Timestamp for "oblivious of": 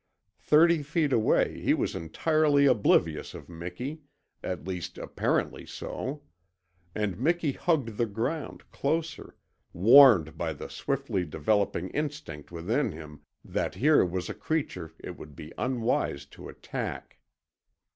2.65-3.47